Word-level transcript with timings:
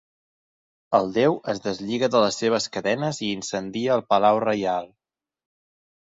El 0.99 1.09
déu 1.17 1.35
es 1.51 1.59
deslliga 1.65 2.07
de 2.15 2.21
les 2.23 2.39
seves 2.43 2.65
cadenes 2.77 3.19
i 3.27 3.29
incendia 3.33 3.91
el 4.01 4.05
palau 4.13 4.41
reial. 4.45 4.89